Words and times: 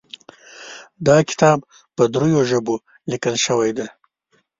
دا 1.07 1.17
کتاب 1.29 1.59
په 1.95 2.03
دریو 2.13 2.41
ژبو 2.49 2.75
لیکل 3.09 3.35
شوی 3.45 3.71
ده 3.77 3.85